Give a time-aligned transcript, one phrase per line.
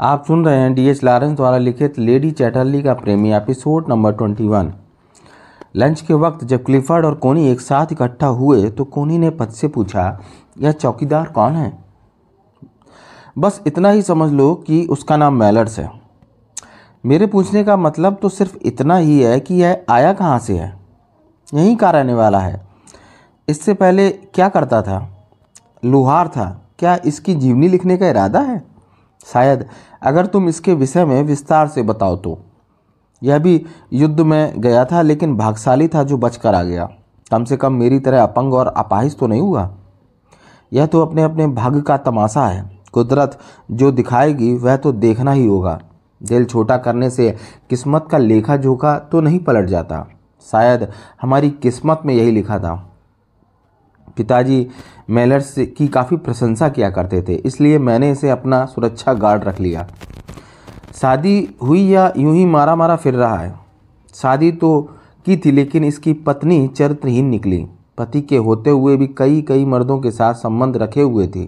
[0.00, 4.12] आप सुन रहे हैं डी एच लॉरेंस द्वारा लिखित लेडी चैटरली का प्रेमी episode number
[4.12, 4.72] twenty one.
[5.76, 9.48] Lunch के वक्त जब क्लिफर्ड और कोनी एक साथ इकट्ठा हुए तो कोनी ने पद
[9.48, 10.20] से पूछा,
[10.60, 11.78] यह चौकीदार कौन है?
[13.38, 15.90] बस इतना ही समझ लो कि उसका नाम मेलर्स है।
[17.06, 20.74] मेरे पूछने का मतलब तो सिर्फ़ इतना ही है कि यह आया कहाँ से है?
[21.54, 22.66] यहीं का रहने वाला है।
[23.48, 25.08] इससे पहले क्या करता था?
[25.84, 28.73] लोहार था। क्या इसकी जीवनी लिखने का इरादा है?
[29.32, 29.66] शायद
[30.02, 32.38] अगर तुम इसके विषय में विस्तार से बताओ तो।
[33.22, 36.88] यह भी युद्ध में गया था, लेकिन भागशाली था जो बचकर आ गया।
[37.30, 39.76] कम से कम मेरी तरह अपंग और अपाहिज तो नहीं हुआ।
[40.72, 43.38] यह तो अपने अपने भाग्य का तमाशा है। कुदरत
[43.70, 45.80] जो दिखाएगी, वह तो देखना ही होगा।
[46.22, 47.36] दिल छोटा करने से
[47.70, 50.06] किस्मत का लेखा जोखा तो नहीं पलट जाता।
[50.52, 50.92] शायद
[51.22, 52.93] हमारी किस्मत में यही लिखा था।
[54.16, 54.66] पिताजी
[55.10, 59.86] मेलर्स की काफ़ी प्रशंसा किया करते थे, इसलिए मैंने इसे अपना सुरक्षा गार्ड रख लिया।
[60.94, 63.54] शादी हुई या यूँ ही मारा मारा फिर रहा है।
[64.14, 64.80] शादी तो
[65.26, 67.66] की थी, लेकिन इसकी पत्नी चरित्रहीन निकली।
[67.98, 71.46] पति के होते हुए भी कई कई मर्दों के साथ संबंध रखे हुए थे,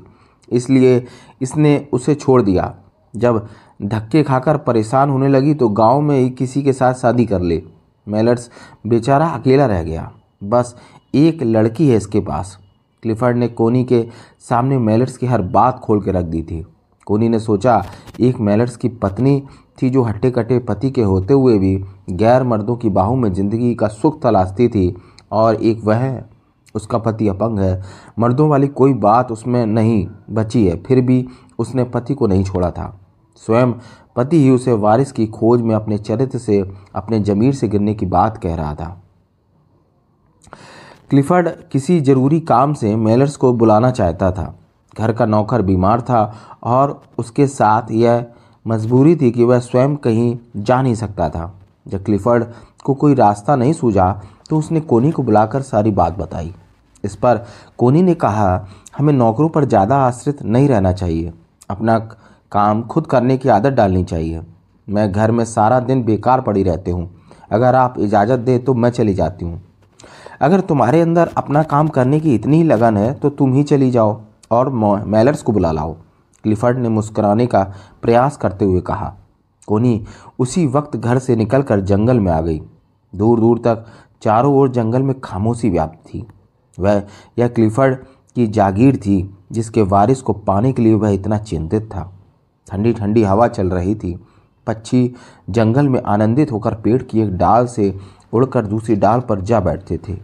[0.49, 1.05] इसलिए
[1.41, 2.75] इसने उसे छोड़ दिया।
[3.15, 3.47] जब
[3.83, 7.63] धक्के खाकर परेशान होने लगी तो गाँव में ही किसी के साथ शादी कर ले।
[8.07, 8.51] मेलर्स
[8.87, 10.11] बेचारा अकेला रह गया।
[10.43, 10.75] बस
[11.15, 12.59] एक लड़की है इसके पास।
[13.03, 14.05] क्लिफर्ड ने कोनी के
[14.49, 16.65] सामने मेलर्स की हर बात खोल के रख दी थी।
[17.07, 17.83] कोनी ने सोचा,
[18.21, 19.43] एक मेलर्स की पत्नी
[19.83, 21.77] थी जो हट्टे कट्टे पति के होते हुए भी
[22.11, 24.95] गैर मर्दों की बाहों में ज़िंदगी का सुख तलाशती थी
[25.33, 26.29] और एक वह है,
[26.75, 27.83] उसका पति अपंग है।
[28.19, 31.27] मर्दों वाली कोई बात उसमें नहीं बची है, फिर भी
[31.59, 32.99] उसने पति को नहीं छोड़ा था।
[33.43, 33.73] स्वयं
[34.17, 36.63] पति ही उसे वारिस की खोज में अपने चरित्र से,
[36.95, 39.03] अपने जमीर से गिरने की बात कह रहा था।
[41.11, 44.55] क्लिफर्ड किसी ज़रूरी काम से मेलर्स को बुलाना चाहता था।
[44.97, 46.23] घर का नौकर बीमार था
[46.65, 48.25] और उसके साथ यह
[48.67, 51.53] मजबूरी थी कि वह स्वयं कहीं जा नहीं सकता था।
[51.89, 52.45] जब क्लिफर्ड
[52.85, 54.11] को कोई रास्ता नहीं सूझा
[54.51, 56.53] तो उसने कोनी को बुलाकर सारी बात बताई।
[57.05, 57.45] इस पर
[57.79, 58.67] कोनी ने कहा,
[58.99, 61.33] हमें नौकरों पर ज़्यादा आश्रित नहीं रहना चाहिए।
[61.71, 61.99] अपना
[62.53, 64.43] काम खुद करने की आदत डालनी चाहिए।
[64.89, 67.09] मैं घर में सारा दिन बेकार पड़ी रहती हूँ।
[67.51, 69.63] अगर आप इजाज़त दें तो मैं चली जाती हूँ।
[70.41, 73.91] अगर तुम्हारे अंदर अपना काम करने की इतनी ही लगन है तो तुम ही चली
[73.91, 74.21] जाओ
[74.51, 75.93] और मैलर्स को बुला लाओ।
[76.45, 77.63] क्लिफर्ड ने मुस्कुराने का
[78.03, 79.15] प्रयास करते हुए कहा,
[79.69, 80.05] कोनी,
[80.39, 82.61] उसी वक्त घर से निकलकर जंगल में आ गई।
[83.13, 83.87] दूर दूर तक
[84.23, 86.25] चारों ओर जंगल में खामोशी व्याप्त थी।
[86.79, 87.03] वह,
[87.39, 87.97] यह क्लिफर्ड
[88.37, 92.13] की जागीर थी, जिसके वारिस को पाने के लिए वह इतना चिंतित था।
[92.67, 94.15] ठंडी ठंडी हवा चल रही थी।
[94.67, 95.15] पक्षी
[95.51, 97.95] जंगल में आनंदित होकर पेड़ की एक डाल से
[98.33, 100.17] उड़कर दूसरी डाल पर जा बैठते थे।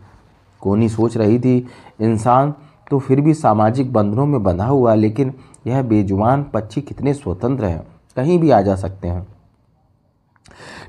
[0.60, 1.66] कोनी सोच रही थी,
[2.00, 2.54] इंसान
[2.90, 5.34] तो फिर भी सामाजिक बंधनों में बंधा हुआ, लेकिन
[5.66, 7.86] यह बेजुबान पक्षी कितने स्वतंत्र हैं,
[8.16, 9.26] कहीं भी आ जा सकते हैं।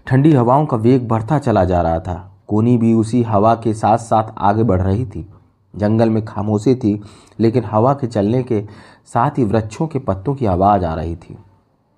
[0.07, 3.97] ठंडी हवाओं का वेग बढ़ता चला जा रहा था। कोनी भी उसी हवा के साथ
[3.97, 5.29] साथ आगे बढ़ रही थी।
[5.75, 7.01] जंगल में खामोशी थी,
[7.39, 8.61] लेकिन हवा के चलने के
[9.05, 11.37] साथ ही वृक्षों के पत्तों की आवाज़ आ रही थी।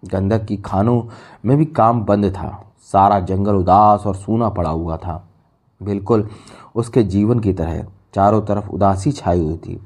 [0.05, 1.03] गंधक की खानों
[1.45, 5.23] में भी काम बंद था। सारा जंगल उदास और सूना पड़ा हुआ था।
[5.81, 6.27] बिल्कुल
[6.75, 9.79] उसके जीवन की तरह चारों तरफ़ उदासी छाई हुई थी।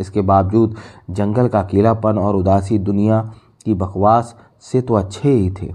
[0.00, 0.76] इसके बावजूद
[1.10, 3.20] जंगल का अकेलापन और उदासी दुनिया
[3.66, 5.72] की बकवास से तो अच्छे ही थे।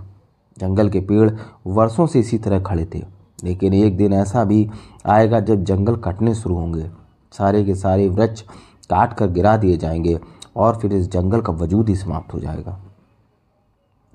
[0.58, 1.30] जंगल के पेड़
[1.68, 3.04] वर्षों से इसी तरह खड़े थे,
[3.40, 4.70] लेकिन एक दिन ऐसा भी
[5.06, 6.90] आएगा जब जंगल कटने शुरू होंगे।
[7.34, 8.42] सारे के सारे वृक्ष
[8.90, 10.20] काट कर गिरा दिए जाएँगे
[10.56, 12.80] और फिर इस जंगल का वजूद ही समाप्त हो जाएगा।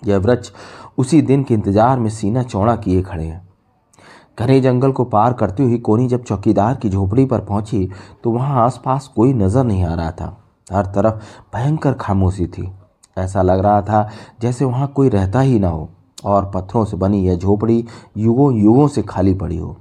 [0.02, 0.50] यह वृक्ष
[0.98, 3.40] उसी दिन के इंतज़ार में सीना चौड़ा किए खड़े हैं।
[4.38, 7.88] घने जंगल को पार करती हुई कोनी जब चौकीदार की झोपड़ी पर पहुँची
[8.24, 10.36] तो वहाँ आसपास कोई नज़र नहीं आ रहा था।
[10.66, 11.14] हर तरफ़
[11.54, 12.68] भयंकर खामोशी थी।
[13.16, 14.08] ऐसा लग रहा था
[14.42, 15.88] जैसे वहाँ कोई रहता ही ना हो,
[16.24, 17.84] और पत्थरों से बनी यह झोपड़ी
[18.16, 19.76] युगों युगों से खाली पड़ी हो।